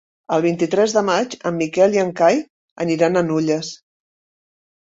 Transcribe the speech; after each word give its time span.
El 0.35 0.43
vint-i-tres 0.45 0.95
de 0.95 1.03
maig 1.09 1.35
en 1.49 1.59
Miquel 1.59 1.97
i 1.97 2.01
en 2.05 2.11
Cai 2.21 2.41
aniran 2.87 3.21
a 3.23 3.27
Nulles. 3.31 3.71